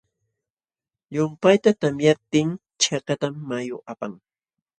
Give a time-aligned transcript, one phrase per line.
[1.13, 2.49] Llumpayta tamyaptin
[2.81, 4.11] chakatam mayu apan.